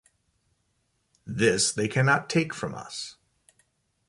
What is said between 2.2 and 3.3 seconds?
take from us.